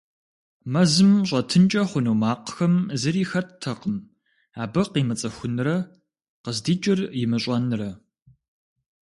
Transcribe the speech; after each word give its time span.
Мэзым 0.73 1.11
щӏэтынкӏэ 1.27 1.83
хъуну 1.89 2.15
макъхэм 2.21 2.75
зыри 3.01 3.23
хэттэкъым 3.29 3.97
абы 4.63 4.81
къимыцӏыхунрэ 4.91 5.75
къыздикӏыр 6.43 6.99
имыщӏэнрэ. 7.21 7.89